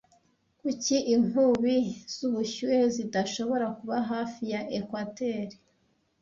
[0.59, 1.75] Kuki inkubi
[2.15, 5.55] zubushyuhe zidashobora kuba hafi ya ekwateri